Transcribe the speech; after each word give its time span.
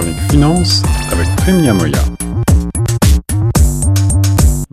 chronique 0.00 0.30
finance 0.30 0.82
avec 1.12 1.28
Prime 1.36 1.62
Yamoya. 1.62 2.19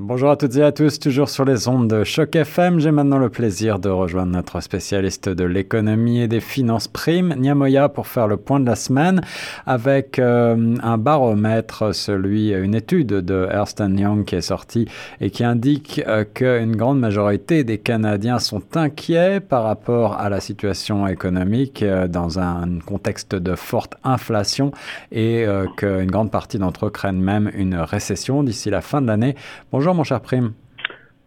Bonjour 0.08 0.30
à 0.30 0.38
toutes 0.38 0.56
et 0.56 0.64
à 0.64 0.72
tous, 0.72 1.00
toujours 1.00 1.28
sur 1.28 1.44
les 1.44 1.68
ondes 1.68 1.90
de 1.90 2.06
Choc 2.06 2.34
FM. 2.34 2.80
J'ai 2.80 2.92
maintenant 2.92 3.18
le 3.18 3.28
plaisir 3.30 3.78
de 3.78 3.90
rejoindre 3.90 4.32
notre 4.32 4.62
spécialiste 4.62 5.28
de 5.28 5.44
l'économie 5.44 6.22
et 6.22 6.30
des 6.30 6.40
finances 6.40 6.88
primes, 6.88 7.36
Niamoya, 7.38 7.90
pour 7.90 8.08
faire 8.08 8.26
le 8.30 8.38
point 8.38 8.62
de 8.62 8.66
la 8.66 8.78
semaine 8.78 9.20
avec 9.66 10.18
euh, 10.18 10.78
un 10.82 10.98
baromètre, 10.98 11.94
celui, 11.94 12.54
une 12.54 12.74
étude 12.74 13.08
de 13.08 13.50
Ernst 13.52 13.84
Young 13.86 14.24
qui 14.24 14.36
est 14.36 14.42
sortie 14.42 14.88
et 15.20 15.30
qui 15.30 15.44
indique 15.44 16.02
euh, 16.08 16.24
qu'une 16.24 16.78
grande 16.78 17.02
majorité 17.02 17.66
des 17.66 17.78
Canadiens 17.78 18.40
sont 18.40 18.78
inquiets 18.78 19.42
par 19.42 19.64
rapport 19.64 20.14
à 20.14 20.30
la 20.30 20.40
situation 20.40 21.06
économique 21.06 21.84
euh, 21.84 22.08
dans 22.08 22.40
un 22.40 22.80
contexte 22.80 23.36
de 23.36 23.56
forte 23.56 23.96
inflation 24.06 24.72
et 25.12 25.46
qu'une 25.76 26.10
grande 26.10 26.32
partie 26.32 26.60
d'entre 26.60 26.86
eux 26.86 26.92
craignent 26.92 27.20
même 27.20 27.52
une 27.54 27.76
récession 27.76 28.42
d'ici 28.42 28.70
la 28.70 28.80
fin 28.80 29.02
de 29.02 29.08
l'année. 29.08 29.36
Bonjour 29.74 29.97
mon 29.98 30.04
cher 30.04 30.22
Prime. 30.22 30.54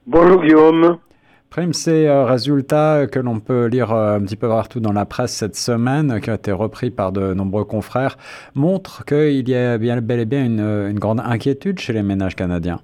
Bonjour 0.07 0.41
Guillaume. 0.43 0.99
Prime, 1.51 1.73
ces 1.73 2.07
euh, 2.07 2.25
résultats 2.25 3.09
que 3.09 3.19
l'on 3.19 3.41
peut 3.41 3.67
lire 3.67 3.93
euh, 3.93 4.17
un 4.17 4.21
petit 4.21 4.37
peu 4.37 4.49
partout 4.49 4.79
dans 4.79 4.93
la 4.93 5.05
presse 5.05 5.33
cette 5.33 5.57
semaine, 5.57 6.21
qui 6.21 6.31
ont 6.31 6.35
été 6.35 6.53
repris 6.53 6.91
par 6.91 7.11
de 7.11 7.35
nombreux 7.35 7.65
confrères, 7.65 8.17
montrent 8.55 9.05
qu'il 9.05 9.49
y 9.49 9.57
a 9.57 9.77
bien, 9.77 10.01
bel 10.01 10.21
et 10.21 10.25
bien 10.25 10.45
une, 10.45 10.61
une 10.61 11.01
grande 11.01 11.19
inquiétude 11.19 11.81
chez 11.81 11.93
les 11.93 12.05
ménages 12.05 12.37
canadiens. 12.37 12.79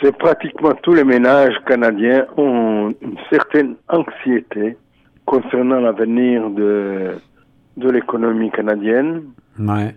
C'est 0.00 0.16
pratiquement 0.16 0.72
tous 0.82 0.94
les 0.94 1.04
ménages 1.04 1.56
canadiens 1.66 2.26
ont 2.36 2.94
une 3.02 3.18
certaine 3.28 3.74
anxiété 3.88 4.76
concernant 5.26 5.80
l'avenir 5.80 6.48
de, 6.50 7.16
de 7.76 7.90
l'économie 7.90 8.52
canadienne. 8.52 9.22
Ouais. 9.58 9.96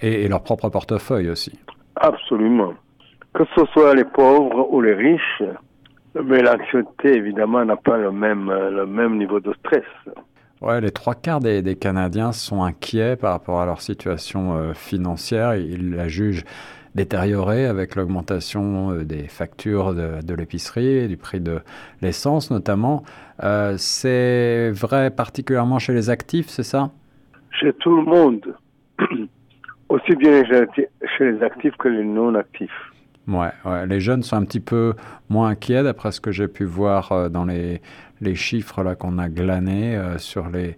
Et, 0.00 0.24
et 0.24 0.28
leur 0.28 0.42
propre 0.44 0.68
portefeuille 0.68 1.30
aussi. 1.30 1.58
Absolument 1.96 2.74
que 3.38 3.44
ce 3.54 3.64
soit 3.72 3.94
les 3.94 4.04
pauvres 4.04 4.66
ou 4.72 4.80
les 4.80 4.94
riches, 4.94 5.42
mais 6.24 6.42
l'anxiété, 6.42 7.14
évidemment, 7.14 7.64
n'a 7.64 7.76
pas 7.76 7.96
le 7.96 8.10
même, 8.10 8.50
le 8.50 8.84
même 8.84 9.16
niveau 9.16 9.38
de 9.38 9.52
stress. 9.60 9.84
Ouais, 10.60 10.80
les 10.80 10.90
trois 10.90 11.14
quarts 11.14 11.38
des, 11.38 11.62
des, 11.62 11.76
Canadiens 11.76 12.32
sont 12.32 12.64
inquiets 12.64 13.14
par 13.14 13.30
rapport 13.30 13.60
à 13.60 13.66
leur 13.66 13.80
situation 13.80 14.56
euh, 14.56 14.72
financière. 14.74 15.54
Ils 15.54 15.94
la 15.94 16.08
jugent 16.08 16.42
détériorée 16.96 17.66
avec 17.66 17.94
l'augmentation 17.94 18.90
euh, 18.90 19.04
des 19.04 19.28
factures 19.28 19.94
de, 19.94 20.20
de 20.20 20.34
l'épicerie, 20.34 21.06
du 21.06 21.16
prix 21.16 21.40
de 21.40 21.60
l'essence 22.02 22.50
notamment. 22.50 23.04
Euh, 23.44 23.74
c'est 23.76 24.72
vrai 24.72 25.12
particulièrement 25.12 25.78
chez 25.78 25.94
les 25.94 26.10
actifs, 26.10 26.48
c'est 26.48 26.64
ça? 26.64 26.90
Chez 27.52 27.72
tout 27.74 27.94
le 27.94 28.02
monde. 28.02 28.56
Aussi 29.88 30.16
bien 30.16 30.42
chez 30.44 31.32
les 31.32 31.42
actifs 31.44 31.76
que 31.76 31.86
les 31.86 32.04
non-actifs. 32.04 32.87
Ouais, 33.28 33.50
les 33.86 34.00
jeunes 34.00 34.22
sont 34.22 34.36
un 34.36 34.44
petit 34.44 34.60
peu 34.60 34.94
moins 35.28 35.50
inquiets 35.50 35.82
d'après 35.82 36.12
ce 36.12 36.20
que 36.20 36.32
j'ai 36.32 36.48
pu 36.48 36.64
voir 36.64 37.12
euh, 37.12 37.28
dans 37.28 37.44
les, 37.44 37.82
les 38.22 38.34
chiffres 38.34 38.82
là 38.82 38.94
qu'on 38.94 39.18
a 39.18 39.28
glanés 39.28 39.96
euh, 39.96 40.16
sur 40.16 40.48
les 40.48 40.76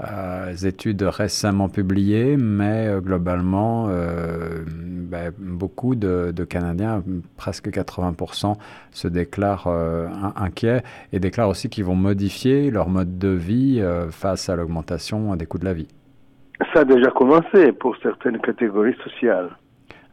euh, 0.00 0.52
études 0.64 1.02
récemment 1.02 1.68
publiées, 1.68 2.36
mais 2.36 2.88
globalement, 3.00 3.88
ben, 3.88 5.32
beaucoup 5.38 5.94
de, 5.94 6.32
Canadiens, 6.48 7.04
presque 7.36 7.68
80%, 7.68 8.56
se 8.90 9.06
déclarent 9.06 9.68
inquiets 10.34 10.82
et 11.12 11.20
déclarent 11.20 11.50
aussi 11.50 11.68
qu'ils 11.68 11.84
vont 11.84 11.94
modifier 11.94 12.70
leur 12.72 12.88
mode 12.88 13.18
de 13.18 13.28
vie 13.28 13.84
face 14.10 14.48
à 14.48 14.56
l'augmentation 14.56 15.36
des 15.36 15.46
coûts 15.46 15.58
de 15.58 15.66
la 15.66 15.74
vie. 15.74 15.88
Ça 16.74 16.80
a 16.80 16.84
déjà 16.84 17.10
commencé 17.10 17.70
pour 17.72 17.94
certaines 18.02 18.40
catégories 18.40 18.96
sociales. 19.04 19.50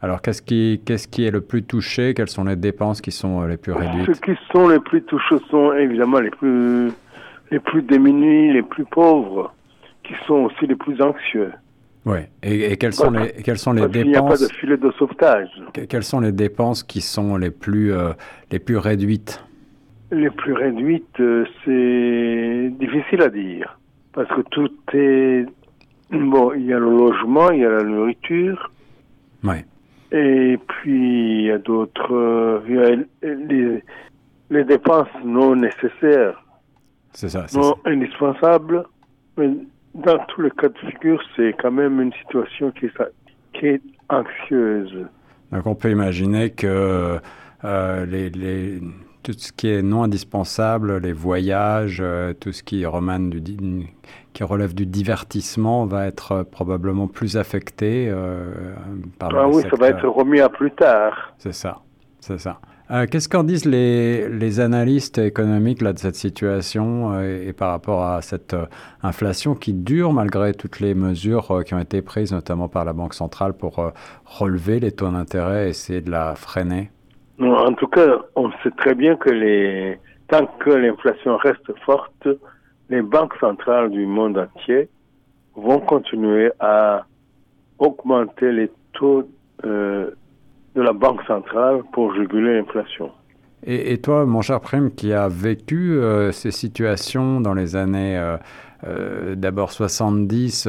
Alors, 0.02 0.22
qu'est-ce 0.22 0.40
qui, 0.40 0.80
qu'est-ce 0.84 1.06
qui 1.08 1.26
est 1.26 1.30
le 1.30 1.42
plus 1.42 1.62
touché? 1.62 2.14
Quelles 2.14 2.30
sont 2.30 2.44
les 2.44 2.56
dépenses 2.56 3.00
qui 3.00 3.10
sont 3.10 3.42
les 3.44 3.58
plus 3.58 3.72
réduites? 3.72 4.06
Ceux 4.06 4.14
qui 4.14 4.38
sont 4.50 4.68
les 4.68 4.80
plus 4.80 5.02
touchés 5.02 5.36
sont 5.50 5.74
évidemment 5.74 6.20
les 6.20 6.30
plus, 6.30 6.90
les 7.50 7.60
plus 7.60 7.82
démunis, 7.82 8.52
les 8.52 8.62
plus 8.62 8.86
pauvres, 8.86 9.52
qui 10.02 10.14
sont 10.26 10.46
aussi 10.46 10.66
les 10.66 10.76
plus 10.76 11.00
anxieux. 11.02 11.52
Oui. 12.06 12.20
Et, 12.42 12.72
et 12.72 12.76
quelles 12.78 12.94
sont 12.94 13.10
les, 13.10 13.30
quelles 13.44 13.58
sont 13.58 13.74
les 13.74 13.82
Parce 13.82 13.92
dépenses 13.92 14.06
Il 14.06 14.10
n'y 14.10 14.16
a 14.16 14.22
pas 14.22 14.38
de 14.38 14.52
filet 14.54 14.76
de 14.78 14.90
sauvetage. 14.92 15.48
Quelles 15.86 16.02
sont 16.02 16.20
les 16.20 16.32
dépenses 16.32 16.82
qui 16.82 17.02
sont 17.02 17.36
les 17.36 17.50
plus, 17.50 17.92
euh, 17.92 18.12
les 18.50 18.58
plus 18.58 18.78
réduites? 18.78 19.44
Les 20.10 20.30
plus 20.30 20.54
réduites, 20.54 21.20
euh, 21.20 21.44
c'est 21.64 22.70
difficile 22.80 23.20
à 23.20 23.28
dire. 23.28 23.78
Parce 24.14 24.28
que 24.30 24.40
tout 24.50 24.70
est. 24.94 25.44
Bon, 26.10 26.54
il 26.54 26.64
y 26.64 26.72
a 26.72 26.78
le 26.78 26.90
logement, 26.90 27.50
il 27.50 27.60
y 27.60 27.64
a 27.64 27.70
la 27.70 27.84
nourriture. 27.84 28.72
Oui. 29.44 29.56
Et 30.12 30.58
puis, 30.66 31.42
il 31.42 31.46
y 31.46 31.50
a 31.50 31.58
d'autres, 31.58 32.62
les, 33.22 33.82
les, 34.50 34.64
dépenses 34.64 35.08
non 35.24 35.54
nécessaires, 35.54 36.42
c'est 37.12 37.28
ça, 37.28 37.46
non 37.54 37.62
ça. 37.62 37.74
indispensables. 37.84 38.84
Mais 39.36 39.50
dans 39.94 40.18
tous 40.26 40.42
les 40.42 40.50
cas 40.50 40.68
de 40.68 40.78
figure, 40.78 41.22
c'est 41.36 41.54
quand 41.60 41.70
même 41.70 42.00
une 42.00 42.12
situation 42.14 42.72
qui 42.72 42.86
est, 42.86 42.92
qui 43.52 43.66
est 43.66 43.82
anxieuse. 44.08 45.06
Donc, 45.52 45.66
on 45.66 45.74
peut 45.74 45.90
imaginer 45.90 46.50
que 46.50 47.20
euh, 47.64 48.06
les, 48.06 48.30
les, 48.30 48.80
tout 49.22 49.32
ce 49.36 49.52
qui 49.52 49.68
est 49.68 49.82
non 49.82 50.04
indispensable, 50.04 50.98
les 50.98 51.12
voyages, 51.12 51.98
euh, 52.00 52.32
tout 52.32 52.52
ce 52.52 52.62
qui 52.62 52.84
remane 52.86 53.30
du 53.30 53.40
qui 54.32 54.44
relève 54.44 54.74
du 54.74 54.86
divertissement 54.86 55.86
va 55.86 56.06
être 56.06 56.32
euh, 56.32 56.44
probablement 56.44 57.08
plus 57.08 57.36
affecté 57.36 58.08
euh, 58.08 58.74
par 59.18 59.34
ah 59.34 59.48
oui, 59.48 59.62
ça 59.62 59.76
va 59.76 59.88
être 59.88 60.06
remis 60.06 60.40
à 60.40 60.48
plus 60.48 60.70
tard. 60.70 61.34
C'est 61.38 61.52
ça, 61.52 61.78
c'est 62.20 62.38
ça. 62.38 62.60
Euh, 62.90 63.06
Qu'est-ce 63.08 63.28
qu'en 63.28 63.44
disent 63.44 63.66
les, 63.66 64.28
les, 64.28 64.58
analystes 64.58 65.18
économiques 65.18 65.80
là, 65.80 65.92
de 65.92 65.98
cette 65.98 66.16
situation 66.16 67.20
et, 67.20 67.52
par 67.52 67.70
rapport 67.70 68.04
à 68.04 68.20
cette 68.20 68.56
inflation 69.02 69.54
qui 69.54 69.72
dure 69.72 70.12
malgré 70.12 70.54
toutes 70.54 70.80
les 70.80 70.94
mesures 70.94 71.62
qui 71.64 71.72
ont 71.74 71.78
été 71.78 72.02
prises, 72.02 72.32
notamment 72.32 72.68
par 72.68 72.84
la 72.84 72.92
Banque 72.92 73.14
centrale, 73.14 73.52
pour 73.52 73.92
relever 74.24 74.80
les 74.80 74.90
taux 74.90 75.08
d'intérêt 75.08 75.66
et 75.66 75.70
essayer 75.70 76.00
de 76.00 76.10
la 76.10 76.34
freiner? 76.34 76.90
En 77.40 77.72
tout 77.72 77.86
cas, 77.86 78.18
on 78.36 78.50
sait 78.62 78.70
très 78.76 78.94
bien 78.94 79.16
que 79.16 79.30
les... 79.30 79.98
tant 80.28 80.46
que 80.46 80.70
l'inflation 80.70 81.38
reste 81.38 81.72
forte, 81.86 82.28
les 82.90 83.00
banques 83.00 83.34
centrales 83.40 83.90
du 83.90 84.04
monde 84.04 84.36
entier 84.36 84.88
vont 85.54 85.80
continuer 85.80 86.52
à 86.60 87.06
augmenter 87.78 88.52
les 88.52 88.70
taux 88.92 89.28
euh, 89.64 90.10
de 90.74 90.82
la 90.82 90.92
banque 90.92 91.22
centrale 91.24 91.82
pour 91.92 92.12
réguler 92.12 92.58
l'inflation. 92.58 93.10
Et, 93.66 93.98
toi, 93.98 94.24
mon 94.24 94.40
cher 94.40 94.60
Prime, 94.60 94.90
qui 94.90 95.12
a 95.12 95.28
vécu 95.28 95.92
euh, 95.92 96.32
ces 96.32 96.50
situations 96.50 97.42
dans 97.42 97.52
les 97.52 97.76
années 97.76 98.16
euh, 98.16 98.38
euh, 98.86 99.34
d'abord 99.34 99.70
70, 99.70 100.66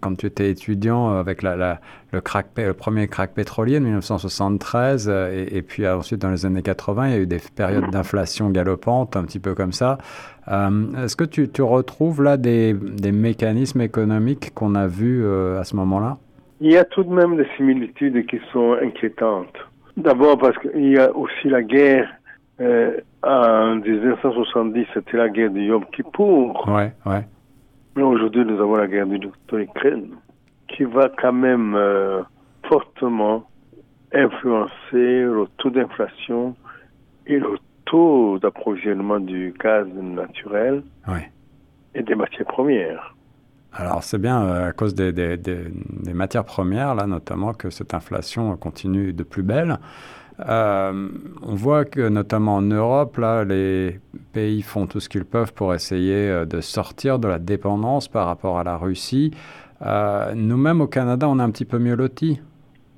quand 0.00 0.16
tu 0.16 0.26
étais 0.26 0.48
étudiant, 0.48 1.16
avec 1.16 1.42
le, 1.42 2.72
premier 2.74 3.08
crack 3.08 3.34
pétrolier 3.34 3.80
de 3.80 3.84
1973, 3.84 5.08
et, 5.08 5.62
puis 5.62 5.88
ensuite 5.88 6.20
dans 6.20 6.30
les 6.30 6.46
années 6.46 6.62
80, 6.62 7.08
il 7.08 7.12
y 7.12 7.16
a 7.16 7.18
eu 7.18 7.26
des 7.26 7.40
périodes 7.56 7.90
d'inflation 7.90 8.50
galopante, 8.50 9.16
un 9.16 9.24
petit 9.24 9.40
peu 9.40 9.56
comme 9.56 9.72
ça. 9.72 9.98
Est-ce 10.46 11.16
que 11.16 11.24
tu, 11.24 11.62
retrouves 11.62 12.22
là 12.22 12.36
des 12.36 12.74
mécanismes 13.12 13.80
économiques 13.80 14.54
qu'on 14.54 14.76
a 14.76 14.86
vus 14.86 15.26
à 15.26 15.64
ce 15.64 15.74
moment-là? 15.74 16.18
Il 16.60 16.70
y 16.70 16.76
a 16.76 16.84
tout 16.84 17.02
de 17.02 17.12
même 17.12 17.36
des 17.36 17.48
similitudes 17.56 18.24
qui 18.26 18.38
sont 18.52 18.76
inquiétantes. 18.80 19.58
D'abord 19.96 20.38
parce 20.38 20.56
qu'il 20.58 20.90
y 20.90 20.98
a 20.98 21.14
aussi 21.14 21.48
la 21.48 21.62
guerre 21.62 22.08
euh, 22.60 22.96
en 23.22 23.76
1970, 23.76 24.86
c'était 24.94 25.16
la 25.16 25.28
guerre 25.28 25.50
du 25.50 25.64
Yom 25.64 25.84
Kippour. 25.92 26.68
Ouais, 26.68 26.92
ouais. 27.06 27.26
Mais 27.96 28.02
aujourd'hui, 28.02 28.44
nous 28.44 28.58
avons 28.60 28.76
la 28.76 28.86
guerre 28.86 29.06
de 29.06 29.56
l'Ukraine 29.56 30.10
qui 30.68 30.84
va 30.84 31.10
quand 31.20 31.32
même 31.32 31.74
euh, 31.74 32.22
fortement 32.68 33.44
influencer 34.14 34.70
le 34.92 35.46
taux 35.58 35.70
d'inflation 35.70 36.56
et 37.26 37.38
le 37.38 37.58
taux 37.84 38.38
d'approvisionnement 38.38 39.20
du 39.20 39.54
gaz 39.58 39.86
naturel 39.94 40.82
ouais. 41.08 41.30
et 41.94 42.02
des 42.02 42.14
matières 42.14 42.46
premières. 42.46 43.11
Alors 43.74 44.02
c'est 44.02 44.18
bien 44.18 44.44
euh, 44.44 44.68
à 44.68 44.72
cause 44.72 44.94
des, 44.94 45.12
matières 46.12 46.44
premières, 46.44 46.94
là 46.94 47.06
notamment, 47.06 47.54
que 47.54 47.70
cette 47.70 47.94
inflation 47.94 48.54
continue 48.56 49.12
de 49.12 49.22
plus 49.22 49.42
belle. 49.42 49.78
Euh, 50.48 51.08
on 51.42 51.54
voit 51.54 51.84
que 51.84 52.08
notamment 52.08 52.56
en 52.56 52.62
Europe, 52.62 53.16
là, 53.16 53.44
les 53.44 54.00
pays 54.32 54.62
font 54.62 54.86
tout 54.86 55.00
ce 55.00 55.08
qu'ils 55.08 55.24
peuvent 55.24 55.52
pour 55.54 55.74
essayer 55.74 56.28
euh, 56.28 56.44
de 56.44 56.60
sortir 56.60 57.18
de 57.18 57.28
la 57.28 57.38
dépendance 57.38 58.08
par 58.08 58.26
rapport 58.26 58.58
à 58.58 58.64
la 58.64 58.76
Russie. 58.76 59.32
Nous-mêmes 60.36 60.80
au 60.80 60.86
Canada, 60.86 61.28
on 61.28 61.40
est 61.40 61.42
un 61.42 61.50
petit 61.50 61.64
peu 61.64 61.78
mieux 61.78 61.96
lotis. 61.96 62.40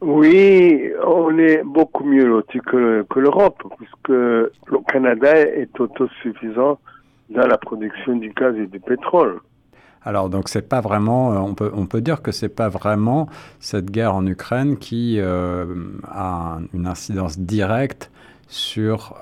Oui, 0.03 0.91
on 1.07 1.39
est 1.39 1.63
beaucoup 1.65 2.05
mieux 2.05 2.27
lotis 2.27 2.61
que 2.61 3.19
l'Europe, 3.19 3.63
puisque 3.79 4.09
le 4.11 4.51
Canada 4.87 5.35
est 5.35 5.81
autosuffisant 5.81 6.79
dans 7.31 7.47
la 7.47 7.57
production 7.57 8.17
du 8.17 8.29
gaz 8.31 8.55
et 8.59 8.67
du 8.67 8.81
pétrole. 8.81 9.41
Alors 10.05 10.29
donc 10.29 10.49
c'est 10.49 10.69
pas 10.69 10.81
vraiment, 10.81 11.31
on 11.31 11.55
peut, 11.55 11.71
on 11.75 11.87
peut 11.87 12.01
dire 12.01 12.21
que 12.23 12.31
c'est 12.31 12.55
pas 12.55 12.69
vraiment 12.69 13.29
cette 13.59 13.91
guerre 13.91 14.15
en 14.15 14.27
Ukraine 14.27 14.77
qui 14.77 15.19
a 15.21 16.59
une 16.75 16.87
incidence 16.87 17.39
directe 17.39 18.11
sur 18.47 19.15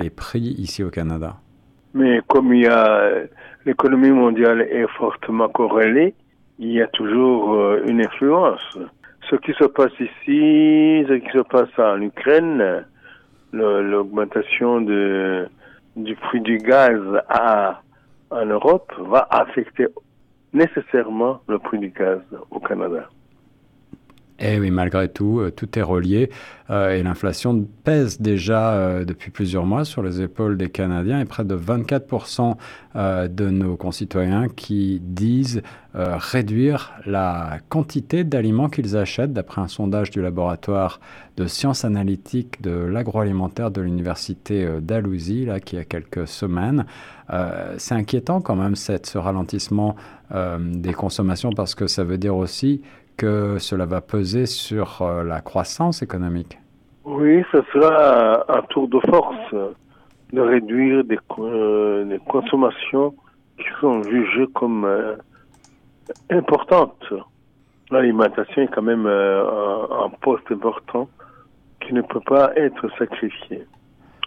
les 0.00 0.10
prix 0.10 0.54
ici 0.58 0.82
au 0.82 0.90
Canada. 0.90 1.36
Mais 1.94 2.20
comme 2.26 2.54
il 2.54 2.62
y 2.62 2.66
a 2.66 3.10
l'économie 3.66 4.10
mondiale 4.10 4.62
est 4.62 4.88
fortement 4.96 5.48
corrélée, 5.48 6.14
il 6.58 6.72
y 6.72 6.80
a 6.80 6.86
toujours 6.88 7.76
une 7.86 8.00
influence. 8.00 8.78
Ce 9.30 9.36
qui 9.36 9.52
se 9.52 9.64
passe 9.64 9.92
ici, 10.00 11.04
ce 11.08 11.14
qui 11.14 11.30
se 11.30 11.42
passe 11.42 11.68
en 11.78 12.00
Ukraine, 12.00 12.84
l'augmentation 13.52 14.80
du 14.80 16.16
prix 16.16 16.40
du 16.40 16.56
gaz 16.56 17.00
en 18.30 18.46
Europe 18.46 18.90
va 18.98 19.26
affecter 19.30 19.86
nécessairement 20.52 21.40
le 21.48 21.58
prix 21.58 21.78
du 21.78 21.90
gaz 21.90 22.20
au 22.50 22.60
Canada. 22.60 23.08
Eh 24.38 24.58
oui, 24.58 24.70
malgré 24.70 25.08
tout, 25.08 25.40
euh, 25.40 25.50
tout 25.50 25.78
est 25.78 25.82
relié 25.82 26.30
euh, 26.70 26.96
et 26.96 27.02
l'inflation 27.02 27.66
pèse 27.84 28.20
déjà 28.20 28.72
euh, 28.72 29.04
depuis 29.04 29.30
plusieurs 29.30 29.66
mois 29.66 29.84
sur 29.84 30.02
les 30.02 30.20
épaules 30.20 30.56
des 30.56 30.70
Canadiens 30.70 31.20
et 31.20 31.24
près 31.24 31.44
de 31.44 31.56
24% 31.56 32.56
de 32.94 33.48
nos 33.48 33.76
concitoyens 33.76 34.48
qui 34.48 35.00
disent 35.02 35.62
réduire 35.94 36.92
la 37.06 37.58
quantité 37.70 38.22
d'aliments 38.22 38.68
qu'ils 38.68 38.98
achètent 38.98 39.32
d'après 39.32 39.62
un 39.62 39.68
sondage 39.68 40.10
du 40.10 40.20
laboratoire 40.20 41.00
de 41.38 41.46
sciences 41.46 41.86
analytiques 41.86 42.60
de 42.60 42.70
l'agroalimentaire 42.70 43.70
de 43.70 43.80
l'université 43.80 44.68
d'Alousie, 44.82 45.46
là, 45.46 45.58
qui 45.58 45.78
a 45.78 45.84
quelques 45.84 46.28
semaines. 46.28 46.84
C'est 47.78 47.94
inquiétant 47.94 48.42
quand 48.42 48.56
même 48.56 48.76
cette, 48.76 49.06
ce 49.06 49.16
ralentissement 49.16 49.96
des 50.58 50.92
consommations 50.92 51.52
parce 51.54 51.74
que 51.74 51.86
ça 51.86 52.04
veut 52.04 52.18
dire 52.18 52.36
aussi 52.36 52.82
que 53.16 53.58
cela 53.58 53.86
va 53.86 54.00
peser 54.00 54.46
sur 54.46 55.02
euh, 55.02 55.22
la 55.22 55.40
croissance 55.40 56.02
économique 56.02 56.58
Oui, 57.04 57.42
ce 57.52 57.58
sera 57.72 58.44
un 58.48 58.62
tour 58.62 58.88
de 58.88 59.00
force 59.00 59.54
de 60.32 60.40
réduire 60.40 61.04
des, 61.04 61.18
euh, 61.38 62.18
consommations 62.28 63.14
qui 63.58 63.66
sont 63.80 64.02
jugées 64.02 64.46
comme 64.54 64.84
euh, 64.84 65.16
importantes. 66.30 67.12
L'alimentation 67.90 68.62
est 68.62 68.68
quand 68.68 68.82
même 68.82 69.06
un, 69.06 70.10
poste 70.22 70.50
important 70.50 71.08
qui 71.80 71.92
ne 71.92 72.00
peut 72.00 72.22
pas 72.24 72.52
être 72.56 72.88
sacrifié 72.96 73.66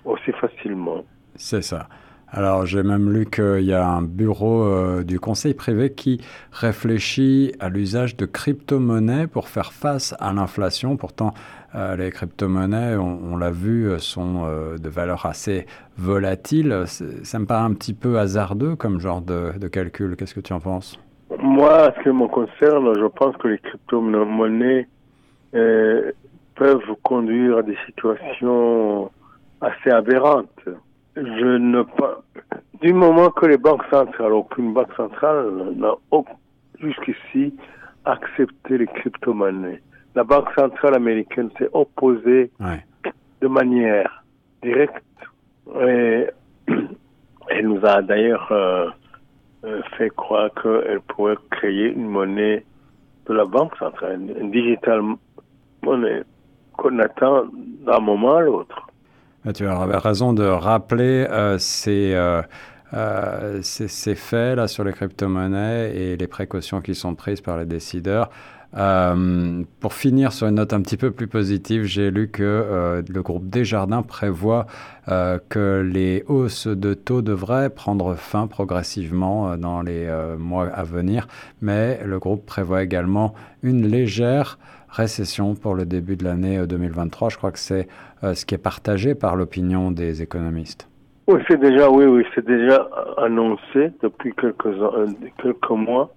aussi 0.03 0.31
facilement. 0.33 1.03
C'est 1.35 1.63
ça. 1.63 1.87
Alors 2.31 2.65
j'ai 2.65 2.83
même 2.83 3.11
lu 3.11 3.25
qu'il 3.25 3.61
y 3.61 3.73
a 3.73 3.87
un 3.87 4.01
bureau 4.01 4.63
euh, 4.63 5.03
du 5.03 5.19
conseil 5.19 5.53
privé 5.53 5.93
qui 5.93 6.19
réfléchit 6.51 7.53
à 7.59 7.69
l'usage 7.69 8.17
de 8.17 8.25
crypto-monnaies 8.25 9.27
pour 9.27 9.47
faire 9.47 9.71
face 9.71 10.15
à 10.19 10.33
l'inflation. 10.33 10.97
Pourtant, 10.97 11.33
euh, 11.75 11.95
les 11.95 12.09
crypto-monnaies, 12.09 12.95
on, 12.97 13.37
l'a 13.37 13.51
vu, 13.51 13.89
euh, 13.89 13.99
sont 13.99 14.43
de 14.45 14.89
valeur 14.89 15.25
assez 15.25 15.65
volatile. 15.97 16.83
Ça 16.87 17.39
me 17.39 17.45
paraît 17.45 17.65
un 17.65 17.73
petit 17.73 17.93
peu 17.93 18.17
hasardeux 18.17 18.75
comme 18.75 18.99
genre 18.99 19.21
de, 19.21 19.67
calcul. 19.67 20.15
Qu'est-ce 20.15 20.35
que 20.35 20.41
tu 20.41 20.53
en 20.53 20.59
penses? 20.59 20.99
Moi, 21.39 21.93
ce 21.97 22.03
qui 22.03 22.09
me 22.09 22.27
concerne, 22.27 22.93
je 22.99 23.05
pense 23.05 23.37
que 23.37 23.47
les 23.49 23.59
crypto-monnaies 23.59 24.87
peuvent 25.51 26.95
conduire 27.03 27.59
à 27.59 27.61
des 27.61 27.77
situations 27.85 29.11
assez 29.61 29.89
aberrantes 29.89 30.49
je 31.15 31.57
ne 31.57 31.81
pas. 31.83 32.21
Du 32.81 32.93
moment 32.93 33.29
que 33.29 33.45
les 33.45 33.57
banques 33.57 33.85
centrales, 33.89 34.33
aucune 34.33 34.73
banque 34.73 34.93
centrale 34.95 35.73
n'a 35.77 35.93
jusqu'ici 36.79 37.53
accepté 38.05 38.77
les 38.77 38.87
crypto-monnaies. 38.87 39.81
La 40.13 40.23
Banque 40.23 40.47
centrale 40.57 40.95
américaine 40.95 41.49
s'est 41.57 41.69
opposée 41.73 42.51
de 43.41 43.47
manière 43.47 44.23
directe. 44.61 45.03
Et 45.81 46.27
elle 47.49 47.67
nous 47.67 47.85
a 47.85 48.01
d'ailleurs 48.01 48.47
euh, 48.51 48.89
euh, 49.65 49.81
fait 49.97 50.09
croire 50.11 50.49
qu'elle 50.61 51.01
pourrait 51.01 51.35
créer 51.51 51.91
une 51.91 52.07
monnaie 52.07 52.63
de 53.27 53.33
la 53.33 53.45
Banque 53.45 53.75
centrale, 53.77 54.21
une 54.39 54.51
digital 54.51 55.01
monnaie 55.83 56.23
qu'on 56.77 56.99
attend 56.99 57.43
d'un 57.85 57.99
moment 57.99 58.35
à 58.35 58.41
l'autre. 58.41 58.84
Tu 59.53 59.67
as 59.67 59.99
raison 59.99 60.33
de 60.33 60.43
rappeler 60.43 61.27
euh, 61.29 61.59
euh, 61.87 62.41
euh, 62.93 63.59
ces, 63.61 63.87
ces, 63.87 64.15
faits 64.15 64.57
là 64.57 64.67
sur 64.67 64.83
les 64.83 64.91
crypto-monnaies 64.91 65.95
et 65.95 66.17
les 66.17 66.27
précautions 66.27 66.81
qui 66.81 66.95
sont 66.95 67.13
prises 67.13 67.41
par 67.41 67.59
les 67.59 67.65
décideurs. 67.65 68.31
pour 68.73 69.93
finir 69.93 70.33
sur 70.33 70.47
une 70.47 70.55
note 70.55 70.73
un 70.73 70.81
petit 70.81 70.97
peu 70.97 71.11
plus 71.11 71.27
positive, 71.27 71.83
j'ai 71.83 72.09
lu 72.09 72.29
que 72.29 73.03
le 73.07 73.21
groupe 73.21 73.47
Desjardins 73.47 74.01
prévoit 74.01 74.65
que 75.07 75.87
les 75.93 76.23
hausses 76.27 76.67
de 76.67 76.95
taux 76.95 77.21
devraient 77.21 77.69
prendre 77.69 78.15
fin 78.15 78.47
progressivement 78.47 79.57
dans 79.57 79.83
les 79.83 80.09
mois 80.39 80.67
à 80.69 80.83
venir, 80.83 81.27
mais 81.61 82.01
le 82.03 82.17
groupe 82.17 82.47
prévoit 82.47 82.81
également 82.81 83.35
une 83.61 83.87
légère 83.87 84.57
récession 84.95 85.55
pour 85.55 85.75
le 85.75 85.85
début 85.85 86.15
de 86.15 86.23
l'année 86.23 86.65
2023. 86.65 87.29
Je 87.29 87.37
crois 87.37 87.51
que 87.51 87.59
c'est 87.59 87.87
euh, 88.23 88.33
ce 88.33 88.45
qui 88.45 88.55
est 88.55 88.63
partagé 88.63 89.13
par 89.15 89.35
l'opinion 89.35 89.91
des 89.91 90.21
économistes. 90.21 90.89
Oui, 91.27 91.41
c'est 91.47 91.59
déjà, 91.59 91.89
oui, 91.89 92.05
oui, 92.05 92.23
c'est 92.33 92.45
déjà 92.45 92.87
annoncé 93.17 93.91
depuis 94.01 94.33
quelques, 94.33 94.65
euh, 94.65 95.07
quelques 95.41 95.69
mois 95.71 96.13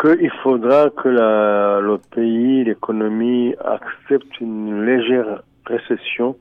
qu'il 0.00 0.30
faudra 0.42 0.90
que 0.90 1.08
la, 1.08 1.80
le 1.80 1.98
pays, 2.14 2.64
l'économie 2.64 3.54
accepte 3.64 4.40
une 4.40 4.84
légère 4.84 5.42
récession 5.66 6.36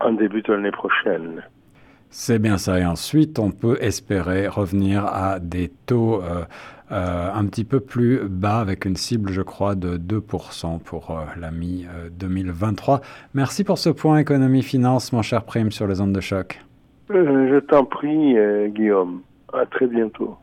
en 0.00 0.12
début 0.12 0.42
de 0.42 0.52
l'année 0.52 0.70
prochaine. 0.70 1.42
C'est 2.10 2.38
bien 2.38 2.58
ça. 2.58 2.78
Et 2.78 2.84
ensuite, 2.84 3.38
on 3.38 3.50
peut 3.50 3.76
espérer 3.80 4.48
revenir 4.48 5.04
à 5.04 5.38
des 5.40 5.70
taux 5.86 6.22
euh, 6.22 6.44
euh, 6.90 7.30
un 7.32 7.44
petit 7.46 7.64
peu 7.64 7.80
plus 7.80 8.20
bas, 8.28 8.60
avec 8.60 8.86
une 8.86 8.96
cible, 8.96 9.30
je 9.30 9.42
crois, 9.42 9.74
de 9.74 9.98
2% 9.98 10.80
pour 10.80 11.10
euh, 11.10 11.24
la 11.38 11.50
mi-2023. 11.50 13.00
Merci 13.34 13.62
pour 13.62 13.78
ce 13.78 13.90
point 13.90 14.18
économie-finance, 14.18 15.12
mon 15.12 15.22
cher 15.22 15.44
Prime, 15.44 15.70
sur 15.70 15.86
les 15.86 16.00
ondes 16.00 16.14
de 16.14 16.20
choc. 16.20 16.60
je 17.10 17.58
t'en 17.60 17.84
prie, 17.84 18.36
Guillaume. 18.70 19.20
À 19.52 19.66
très 19.66 19.86
bientôt. 19.86 20.36